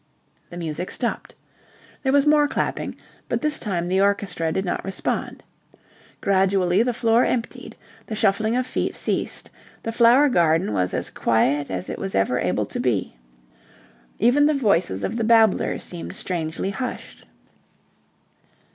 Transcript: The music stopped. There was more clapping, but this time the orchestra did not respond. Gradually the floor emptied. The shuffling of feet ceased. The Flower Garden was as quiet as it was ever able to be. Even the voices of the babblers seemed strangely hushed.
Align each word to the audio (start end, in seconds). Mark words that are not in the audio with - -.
The 0.49 0.57
music 0.57 0.89
stopped. 0.89 1.35
There 2.01 2.11
was 2.11 2.25
more 2.25 2.47
clapping, 2.47 2.95
but 3.29 3.41
this 3.41 3.59
time 3.59 3.87
the 3.87 4.01
orchestra 4.01 4.51
did 4.51 4.65
not 4.65 4.83
respond. 4.83 5.43
Gradually 6.21 6.81
the 6.81 6.91
floor 6.91 7.23
emptied. 7.23 7.75
The 8.07 8.15
shuffling 8.15 8.55
of 8.55 8.65
feet 8.65 8.95
ceased. 8.95 9.51
The 9.83 9.91
Flower 9.91 10.27
Garden 10.27 10.73
was 10.73 10.95
as 10.95 11.11
quiet 11.11 11.69
as 11.69 11.87
it 11.87 11.99
was 11.99 12.15
ever 12.15 12.39
able 12.39 12.65
to 12.65 12.79
be. 12.79 13.15
Even 14.17 14.47
the 14.47 14.55
voices 14.55 15.03
of 15.03 15.17
the 15.17 15.23
babblers 15.23 15.83
seemed 15.83 16.15
strangely 16.15 16.71
hushed. 16.71 17.23